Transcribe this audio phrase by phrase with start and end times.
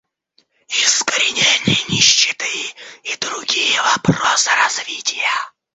[0.69, 5.29] Искоренение нищеты и другие вопросы развития.